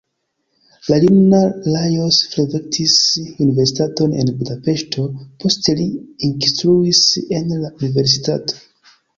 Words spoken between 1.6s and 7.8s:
Lajos frekventis universitaton en Budapeŝto, poste li ekinstruis en la